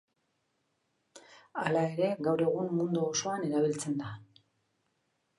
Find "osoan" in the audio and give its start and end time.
3.09-3.43